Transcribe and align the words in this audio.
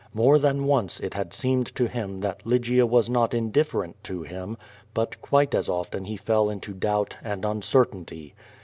^More 0.15 0.41
than 0.41 0.65
once 0.65 0.99
it 0.99 1.13
had 1.13 1.31
seemed 1.31 1.75
to 1.75 1.85
him 1.87 2.21
that 2.21 2.43
Lygia 2.43 2.87
was 2.87 3.07
not 3.07 3.35
indifferent 3.35 4.03
to 4.05 4.23
him, 4.23 4.57
but 4.95 5.15
(^uitc 5.21 5.53
as 5.53 5.69
often 5.69 6.05
he 6.05 6.17
fell 6.17 6.49
into 6.49 6.73
doubt 6.73 7.17
and 7.23 7.45
uncertainty. 7.45 8.33